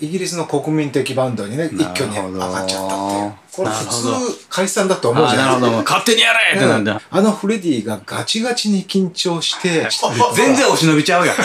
[0.00, 3.32] イギリスの国民的バンドにね一挙に上がっちゃったっていう。
[3.52, 9.88] これ普通解散だと思うじゃないですか勝手にやれってなんだ、あのフレディがガチガチに緊張して
[10.34, 11.36] 全然押し伸びちゃうやん。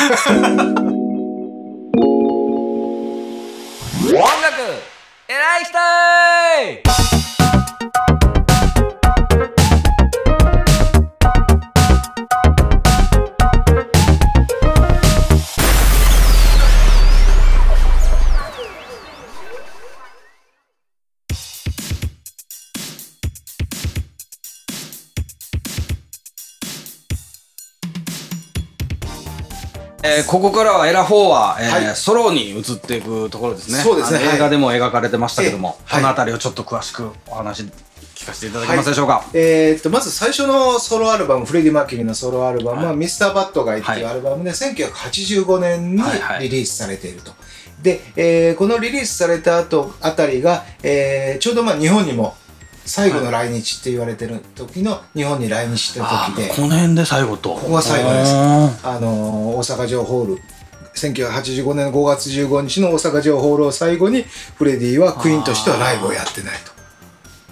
[4.07, 4.62] 音楽
[5.28, 7.05] 偉い人
[30.18, 31.96] えーここからはエラ4は、えーはい。
[31.96, 33.80] ソロに移っていくところですね。
[33.80, 34.20] そうですね。
[34.36, 37.64] 映画でも描かれてましたけども、ええこの辺りをちょっと詳しくお話
[38.16, 39.24] 聞かせていただけますでしょうか？
[39.34, 42.96] えーっとまず最初のソロアルバムフレディ・マーキュリーのソロアルバムは「はい。
[42.98, 44.14] ミスターバッドガイ」っていうはい。
[44.14, 46.44] アルバムで1985年にはいはい。
[46.44, 47.32] リリースされていると。
[47.82, 52.35] で、えーこのリリースされた後あたりが、えーちょうどまあ日本にも
[52.85, 56.52] 最後の来日って言われてる時の日本に来日したあ時で。
[56.52, 57.50] ーこの辺で最後と。
[57.55, 58.32] ここが最後です。
[58.34, 59.00] ああ
[59.55, 60.41] 大阪城ホール
[60.95, 64.23] 1985年5月15日の大阪城ホールを最後に
[64.57, 66.72] フレディはクイーンとしてはライブをやってないと。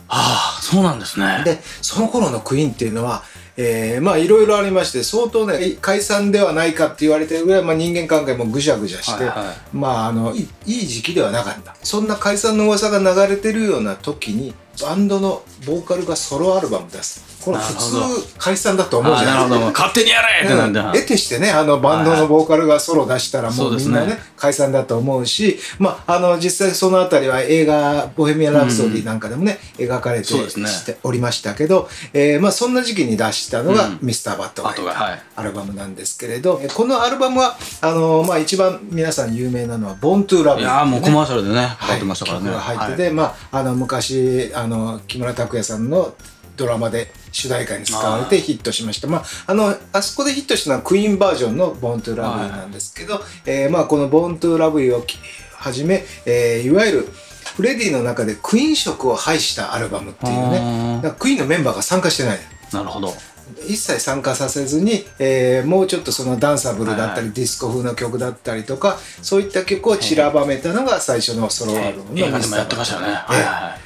[0.08, 1.42] あー、そうなんですね。
[1.44, 3.24] でその頃のクイーンっていうのは、
[3.58, 19.72] えーまあいろいろありまして相当ね解散ではないかって言われてるぐらい、まあ、人間関係もぐしゃぐしゃして、はいはまああのいいいい時期ではなかったそんな解散の噂が流れてるような時にバンドのボーカルがソロアルバム出すこれ普通解散だと思うじゃないですか。
[19.72, 20.92] 勝手にやれってなんだ。
[20.94, 30.40] 得てしてねあのバンドのボーカルがソロ出したらもそうみんなね解散だと思うしまああの実際そのあたりは映画「ボヘミアン・ラプソディ」なんかでもね、描かれてね。
[31.04, 35.22] おりましたけど、えーまあそんな時期に出したのがうん「ミスターバットガイ」バットガイはい。
[35.36, 42.46] アルバムなんですけれどこのアルバムはあのまあ一番皆さん有名なのは「ボン・トゥ・ラブ」いやーもうコマーシャルでね、かかってましたからね。
[42.46, 43.14] 曲が入ってて、はい。
[43.14, 46.14] まああの昔あの木村拓哉さんの
[46.56, 49.08] ドラマで主題歌に使われてヒットしました。
[49.08, 55.18] まああのあそこでヒットしたのはクイーンバージョンの「ボーントゥラブなんですけど、えーまあ、この「ボーントゥラブをき
[55.56, 57.10] はじめ、えーいわゆる
[57.56, 62.40] フレディの中でクイーン色を排したアルバムっていうあねクイーンのメンバーが参加してない。
[62.72, 63.14] なるほど。
[63.68, 73.08] 一切参加させずに、えーもうちょっとそのダンサブルだったり、ディスコ風の曲だったりとかそういった曲を散らばめたのが最初のソロアルバムの映画でもやってましたよね。
[73.08, 73.83] はいはいはい。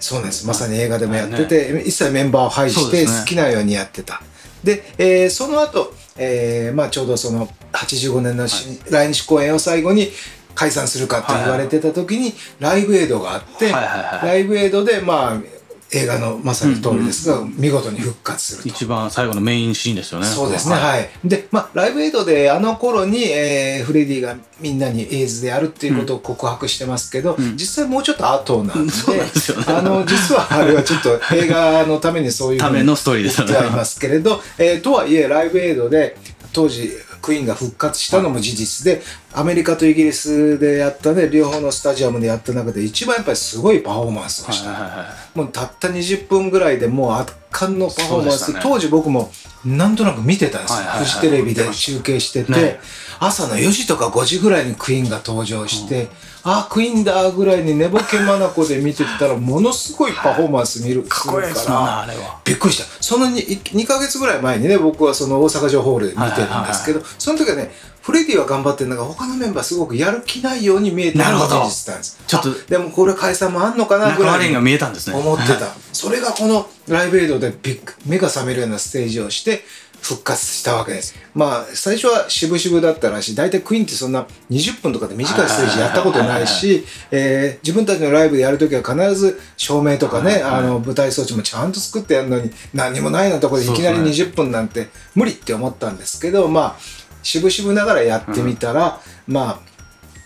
[0.00, 0.46] そうです。
[0.46, 4.22] まさに映画でもやってて、一切メンバーを排して好きなようにやってた。
[4.64, 10.10] で、えーその後、えーまあちょうどその85年のし、来日公演を最後に
[10.54, 14.26] 解散するかって言われてた時に、ライブエイドがあって、はいはいはい。
[14.26, 15.59] ライブエイドでまあ
[15.92, 18.68] 映画のまさに通りですが、見事に復活すると。
[18.68, 20.26] 一番最後のメインシーンですよね。
[20.26, 20.98] そうですね、は。
[20.98, 21.10] い。
[21.24, 29.64] で、まあ、ライブエイドであの頃に、えーフレディがみんなにエイズであるっていうことを告白してますけど、実際もうちょっと後なんで、そうなんですよね。
[29.68, 33.52] あの、実はあれはちょっと映画のためにそういうためのストーリーですよね。
[33.52, 36.16] 言ってはいますけれど、えーとはいえ、ライブエイドで
[36.52, 36.90] 当時、
[37.20, 44.70] クイーンが復活したのも事実で、アメリカとイギリスでやったね、両方のスタジアムでやった中で一番やっぱりすごいパフォーマンスをした。
[44.70, 48.60] はいはいはいもうたった20分ぐらいでもう圧巻のパフォーマンス、ね。
[48.62, 49.30] 当時僕も
[49.64, 51.04] なんとなく見てたんですよ、はいはいはい。
[51.04, 52.80] フジテレビで中継してて、ね。
[53.20, 56.08] 朝の4時とか5時ぐらいにクイーンが登場して、
[56.42, 62.40] あクイーンだぐらいに寝ぼけ眼で見てたらものすごいパフォーマンス見る、かっこいいですあれは。
[62.44, 62.84] びっくりした。
[63.02, 67.70] その 2, 2ヶ月ぐらい前にね僕はその大阪城ホールで見てるんですけど、その時はね
[68.02, 71.64] フレディは頑張ってるんだが他のメンバーすごくやる気ないように見えてるのがなるほど。
[71.64, 72.22] 事実なんです。
[72.26, 75.16] ちょっとあでもこれ解散もあんのかなぐらいに仲悪いが見えたんですね。
[75.16, 79.62] 思ってた、それがこのライブエイドでビッグ目が覚めるようなステージをして
[80.02, 81.14] 復活したわけです。
[81.34, 83.34] まあ最初は渋々だったらしい。
[83.36, 96.76] 大体クイーンってそんな20分とかで短いステージやったことないしえー自分たちのライブでやるときは必ず照明とかね、あの舞台装置もちゃんと作ってやるのに何もないなところでいきなりそうです20分なんて無理って思ったんですけどまあ
[97.22, 99.70] 渋々ながらやってみたら、まあ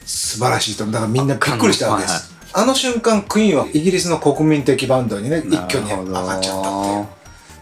[0.06, 0.86] 素晴らしいと。
[0.86, 7.06] だからみんなびっくりしたわけです、あの瞬間クイーンはイギリスの国民的バンドにね一挙に上がっちゃったっていう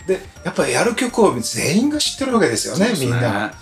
[0.06, 2.94] でやっぱりやる曲を全員が知ってるわけですよねね。
[2.98, 3.54] みんな。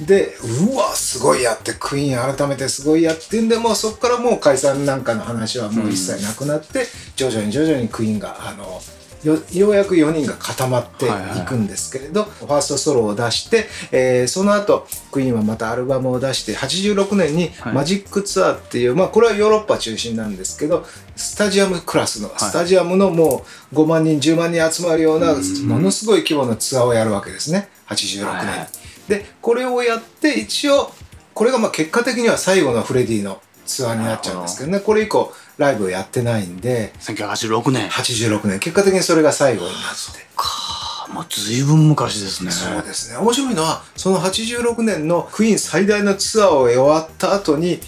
[0.00, 8.80] でうわすごいやってクイーン改めてすごいやってんでもうそこからもう解散なんかの話はもう一切なくなって、徐々に徐々にクイーンがあの
[9.24, 11.08] よようやく4人が固まってい
[11.46, 17.74] くんですけれど、ファーストソロを出して、えーその後クイーンはまたアルバムを出して86年にはい。
[17.74, 20.84] マジックツアーっていう、まあこれはヨーロッパ中心なんですけど
[21.16, 25.34] スタジアムクラスの、スタジアムのもう5万人10万人集まるような
[25.64, 27.68] ものすごい規模のツアーをやるわけですね。
[27.88, 28.18] 86年。
[28.20, 28.24] に。
[28.24, 28.68] はいはい。
[29.08, 30.90] でこれをやって一応
[31.34, 34.80] これがまあ結果的には最後のフレディのツアーになっちゃうんですけどね。
[34.80, 37.88] これ以降ライブをやってないんで1986年。
[37.88, 38.58] 86年。
[38.58, 40.26] 結果的にそれが最後になって。
[40.36, 41.08] か。
[41.12, 42.50] もう随分昔ですね。
[42.50, 43.18] そうですね。
[43.18, 47.78] 面白いのはその86年のクイーン最大のツアーを終わった後に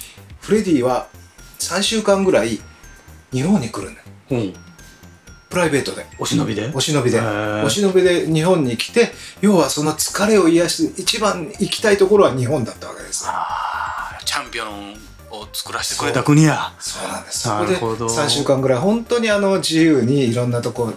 [0.41, 1.09] フレディは
[1.59, 2.61] 3週間ぐらい
[3.33, 4.03] 日本に来るのよ。
[4.31, 4.37] う。
[4.37, 4.55] ん
[5.49, 6.05] プライベートで。
[6.19, 6.71] お忍びで？
[6.75, 7.21] お忍びで。
[7.65, 13.27] お忍びで日本に来て要はその疲れを癒す一番行きたいところは日本だったわけです
[14.25, 14.95] チャンピオン
[15.41, 16.73] を作らせてくれた国や。
[16.79, 17.49] そうなんです。
[17.49, 18.07] なるほど。
[18.07, 20.93] 3週間ぐらい本当にあの自由にいろんなとこ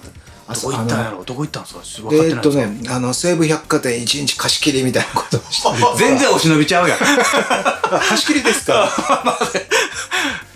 [0.47, 1.23] あどこ行ったんやろ？
[1.23, 2.09] どこ行ったんですか？
[2.11, 5.69] えっとねあの西武百貨店一日貸し切りみたいなことをして。
[5.97, 6.97] 全然お忍びちゃうやん。
[6.99, 8.89] あ 貸し切りですか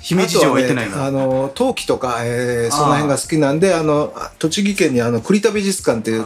[0.01, 6.25] 姫路城は行ってないのあね、あの陶器とか、えーその辺が好きなんであのあ栃木県にあの栗田美術館っていう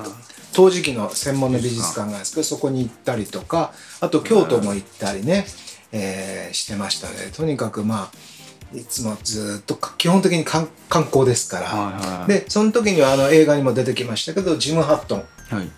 [0.54, 5.46] 陶磁器の専門の美術館があるんですけどそこに行ったりとかあと京都も行ったりね、
[5.92, 7.32] えーしてましたね。
[7.36, 12.28] とにかくまあいつもずっとか基本的に観観光ですから、はいはいはい。
[12.28, 15.24] でその時にはあの映画にも出てきましたけどジム・ハットン。
[15.50, 15.70] はい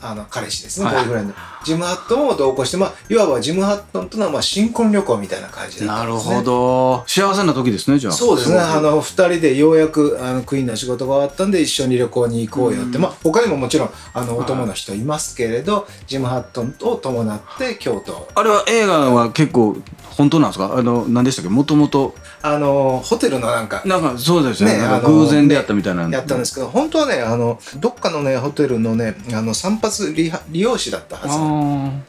[0.00, 0.94] あの彼氏ですね、はい。
[0.96, 1.34] ボーイフレンド
[1.64, 6.34] ジム・ハットンを同行して、まあ、いわばジム・ハットンとのはまあ新婚旅行みたいな感じだったんですね。
[6.34, 7.04] なるほど。
[7.06, 8.12] 幸せな時ですねじゃあ。
[8.12, 8.58] そうですね。
[8.58, 12.98] あの、二人でようやく、あの、クイーンの仕事が終わったんで、一緒に旅行に行こうよって。
[12.98, 18.28] まあ、他にももちろん、あの、お供の人いますけれど、ジム・ハットンを伴って京都。
[18.34, 19.76] あれは映画は結構
[20.10, 20.74] 本当なんですか？
[20.76, 21.48] あの何でしたっけ？
[21.48, 24.78] もともとあの、ホテルのなんか、なんかそうですよね。
[24.78, 26.08] ね偶然出会ったみたいな。
[26.08, 32.00] やったんですけど、本当はね、あの、どっかのね、ホテルのね、あの、散髪利利用師だったは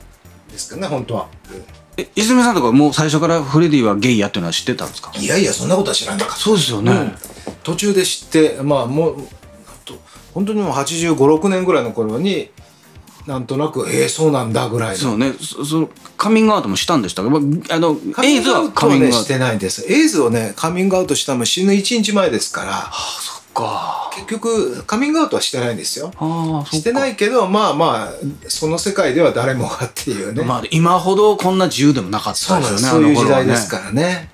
[0.47, 1.27] ずですけどね、本当は。
[1.47, 1.63] ー
[1.97, 5.11] え泉さんとかもう最初からフレディはゲイやっていうのは知ってたんですか？
[5.15, 6.35] いやいや、そんなことは知らなかった。
[6.35, 7.15] そうですよね、うん。
[7.63, 9.25] 途中で知ってまあもうなん
[9.85, 9.93] と
[10.33, 12.51] 本当にもう8 5 6年ぐらいの頃に
[13.27, 14.95] なんとなくえー、そうなんだぐらいの。
[14.95, 15.33] そうね。
[15.39, 17.29] そそのカミングアウトもしたんでしたけ？
[17.29, 17.41] どあ
[17.79, 19.17] のカミングアエイズはウトはねカミングアウト。
[19.23, 19.91] してないんです。
[19.91, 22.71] エイズをねカミングアウトしたのも死ぬ1日前ですから。
[22.71, 24.09] あそっか。
[24.15, 26.11] 結局カミングアウトはしてないんですよ。
[26.71, 28.13] してないいけどまあまあ
[28.47, 34.29] その世界では誰もがっていうね、まあ今ほどこんな自由でもなかったですよねそういう時代ですからね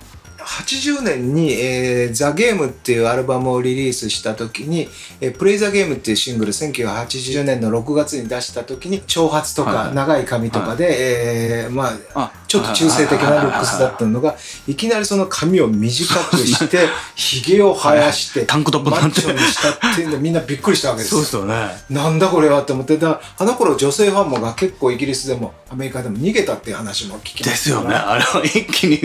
[0.45, 4.88] 80年に、えーザ・ゲームっていうアルバムをリリースした時に、
[5.19, 9.95] えープレイ・ザ・ゲームっていうシングル1980年の6月に出した時に長髪とかはいはい。
[9.95, 14.36] 長い髪とかで、えーまああちょっと中性的なルックスだったのが
[14.68, 21.24] いきなりその髪を短くして ひげを生やしてタンクトップマッチョにしたっていうんでみんなびっくりしたわけですよ。
[21.24, 21.56] すよね。
[21.89, 27.95] なんだこれはって思ってたあの頃女性ファンもが結構イギリスでもアメリカでも逃げたっていう話も聞きまですよね。
[27.95, 29.00] あれは一気に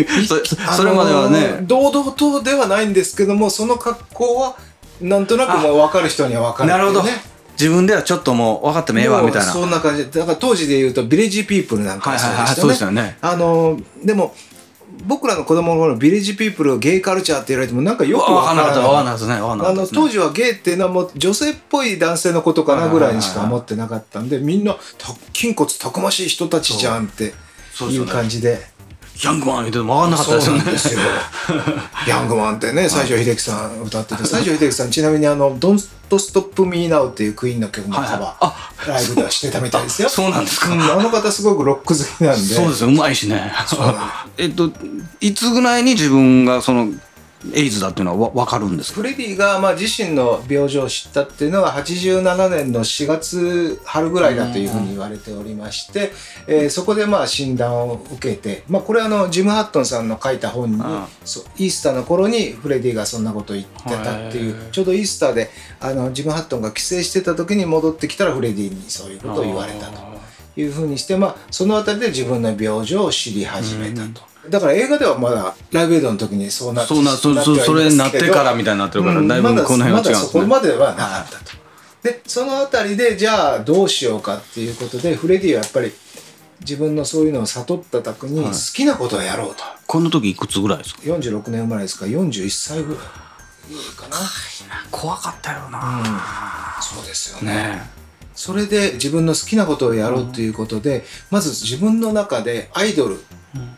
[0.77, 4.57] それまではね堂々とではないんですけどもその格好は
[5.01, 7.03] なんとなくもう分かる人には分かるなるほど。
[7.03, 7.11] ね
[7.59, 9.53] 自分ではちょっともう分かってもええわみたいな。
[9.53, 10.07] そんな感じ。
[10.07, 13.21] でだから当時で言うとビレッジピープルなんかもそうでしたよね,、はいはいはい。
[13.21, 14.35] そうでしたよねあのーでも
[15.07, 18.75] 僕らの子供の頃ビレッジピープルをゲイカルチャーって言われてもなんかよく分分からない。
[18.75, 27.35] 分かんなかったですね分かんなかあったですねの当時はゲイっていうのはもう女性っぽい男性のことかなぐらいにしか思ってなかったんでみんなた筋骨たくましい人たちじゃんって
[27.91, 28.61] いう感じで。
[29.25, 30.65] ヤングマン言ってても分かんなかったですよね。
[30.65, 31.01] ですよ。
[32.09, 35.79] ヤングマンってね、西城秀樹さん歌ってて、西城秀樹さんちなみにあの、Don't
[36.09, 40.09] Stop Me Now っていうクイーンの曲のカバあー、ライブではしてたみたいですよ。
[40.11, 40.73] そうなんですか。
[40.73, 42.55] うんあの方すごくロック好きなんで。
[42.55, 42.89] そうですよ。
[42.89, 43.53] うまいしね。
[44.39, 44.71] えっと
[45.21, 46.89] いつぐらいに自分がその
[47.55, 49.01] エイズだっていうのはわ分かるんですか？
[49.01, 56.13] フレディがまあ自身の病状を知ったっていうのは87年の4月春ぐらいだというふうに言われておりまして、
[56.47, 70.01] えーそこでまあ診断を受けて、まあ、これはあのジム・ハットンさんの書いた本にイースターの頃にフレディがそんなことを言ってたっていうちょうどイースターであのジム・ハットンが帰省してた時に戻ってきたらフレディにそういうことを言われたと
[70.57, 74.30] いうふうにして、まあ、そのあたりで自分の病状を知り始めたと。
[74.49, 79.93] だから映画ではまだライブエイドの時にそうなってそうなそそそれになってからみたいになってるから、うんだいぶこの辺は違うん。
[79.93, 81.61] まだですねそこまではなかったと。
[82.03, 85.93] でそのあたりでじゃあどうしようかっていうことでフレディはやっぱり
[86.61, 88.53] 自分のそういうのを悟った時にはい。
[88.53, 92.07] 好きなことをやろうと、この時いくつぐらいですか？46年生まれですか？
[92.07, 93.03] ら41歳ぐらい
[93.97, 94.17] かな、
[94.91, 96.03] 怖かったよな、
[96.83, 97.55] そうですよね。
[97.55, 98.01] ね
[98.35, 103.23] それで自分の好きなことをやろうということで、まず自分の中でアイドル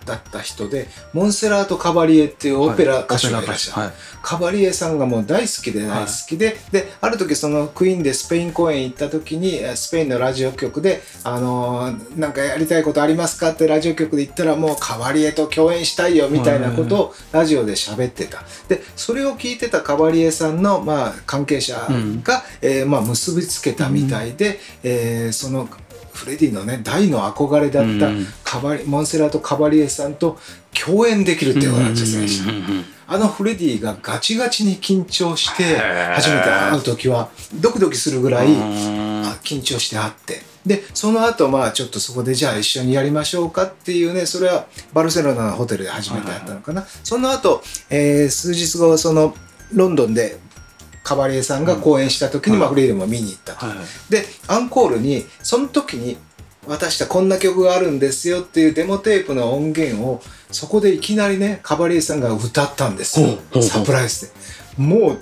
[0.05, 3.93] だった人で、モンセラート・カバリエっていうオペラ歌手がいらっしゃる、はい。
[4.23, 18.45] カバリエさんがもう大好きで大好きで、である時そのクイーンでスペイン公演行った時にえスペインのラジオ局で「あのーなんかやりたいことありますか?」ってラジオ局で言ったらもうカバリエと共演したいよみたいなことをラジオで喋ってた。
[18.69, 22.23] でそれを聞いてたカバリエさんの、まあ、関係者が、うん。
[22.61, 25.92] えーまあ、結びつけたみたいで、えーその2
[26.23, 28.26] フレディのね大の憧れだったうん。
[28.45, 30.38] カバリモンセラート・カバリエさんと
[30.73, 32.52] 共演できるっていう話でした。
[33.09, 35.76] あのフレディがガチガチに緊張して
[36.14, 38.47] 初めて会う時はドキドキするぐらい
[39.43, 40.43] 緊張して会って。
[40.64, 49.35] でその後まあちょっとそこでじゃあ一緒にやりましょうかっていうねそれはバルセロナのホテルで初めてやったのかな、その後、えー数日後その
[49.73, 50.38] ロンドンで
[51.02, 53.76] カバリエさんが公演した時に、まあ、フレディも見に行ったと、はい
[54.11, 56.16] でアンコールにその時に
[56.66, 63.38] 渡したこんな曲があるんですよっていうデモテープの音源をそこでいきなりねカバリエさんが歌ったんですよ。
[63.62, 64.32] サプライズで。
[64.76, 65.18] もう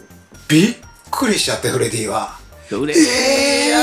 [0.49, 0.77] びっ
[1.11, 2.39] くりしちゃってフレディは。
[2.71, 3.09] 嬉しい。
[3.09, 3.75] え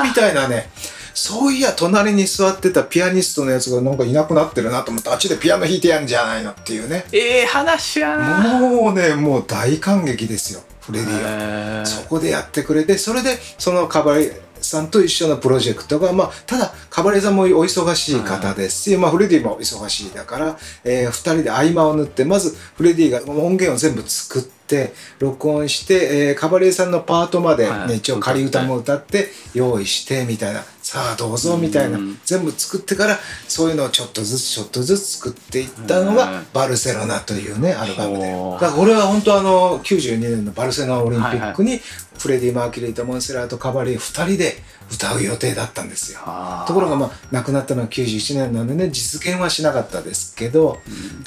[0.00, 0.68] ーみたいなね。
[1.14, 7.04] そういや隣に座ってたピアニストのやつがなんかいなくなってるなと思ってあっちでピアノ弾いてやんじゃないのっていうね。
[7.12, 11.18] ええ話やなもうねもう大感激ですよフレディは。
[11.20, 11.86] へー。
[11.86, 27.98] そこでやってくれてそれでそのカバレさんと一緒のプロジェクトがまあただカバレさんもお忙しい方ですし、まあ、フレディも忙しいだから、え2人で合間を縫ってまずフレディが音源を全部作って録音して、えーカバレさんのパートまで、ねはい。
[27.98, 30.64] 一応仮歌も歌って用意してみたいな
[30.94, 31.98] さあどうぞみたいな。
[31.98, 32.20] うん。
[32.24, 38.30] 全部作ってからそういうのをちょっとずつちょっとずつ作っていったのがうん「バルセロナ」というねアルバムで。
[38.30, 41.80] だからこれは本当あの92年のバルセロナオリンピックに
[42.16, 46.20] フレディ・マーキュリーとモンセラーとカバリー2人で歌う予定だったんですよ。
[46.66, 50.78] ところがまあ亡くなったのは91年なんでね実現はしなかったですけど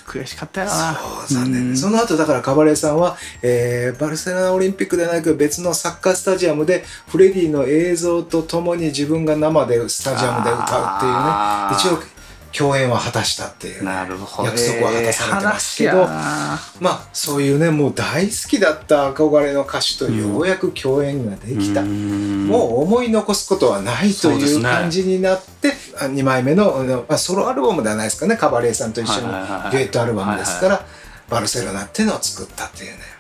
[0.06, 0.96] 悔しかったよな。
[1.28, 1.78] そう残念。
[1.78, 10.66] その後だからカバレーさんは、えーバルセロナオリンピックではなく別のサッカースタジアムでフレディの映像とともに自分が生でスタジアムで歌う
[10.98, 12.00] っていうね。
[12.00, 12.17] 一応
[12.52, 13.80] 共演は果たしたっていう。
[13.80, 14.50] ね、なるほど。
[14.50, 16.18] 約束は果たされてますけど、ええ話や。
[16.18, 22.48] なまあそういうねもう大好きだった憧れの歌手とようやく共演ができた、うん。
[22.48, 28.38] もう思い残すことはないという感じになって、あ2枚目の、まあ、ソロアルバムではないですかね。
[28.38, 30.86] カバレーさんと一緒にデュエットアルバムですから、
[31.30, 33.18] バルセロナっていうのを作ったっていうね。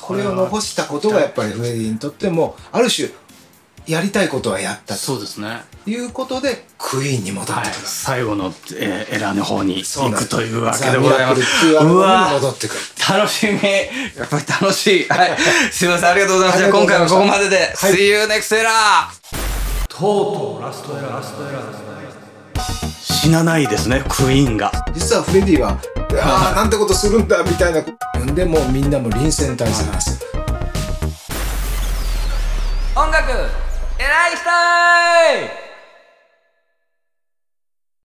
[0.00, 3.08] これを残したことがやっぱりフレディにとってもある種
[3.86, 5.62] やりたいことはやったそうですね。
[5.84, 7.66] ということでクイーンに戻ってくはい。
[7.66, 11.66] る、最後の、えーエラーの方に行くというわけザでございます。
[11.66, 12.80] うわ戻ってくる。
[13.08, 13.52] 楽しみ。
[13.52, 15.08] やっぱり楽しい。
[15.08, 15.36] はい。
[15.70, 16.10] すいません。
[16.10, 16.70] ありがとうございました。
[16.70, 17.92] 今回はここまでで、はい。
[17.92, 21.64] See you next エラーとうとうラストエラーラストエラー
[23.02, 24.02] 死なないですね。
[24.08, 24.72] クイーンが。
[24.94, 25.78] 実はフレディは
[26.22, 27.82] 「ああなんてことするんだ」みたいな。
[28.34, 30.16] でもうみんなも臨戦態勢なんですよ。
[32.96, 33.63] 音楽
[33.98, 35.63] 偉い人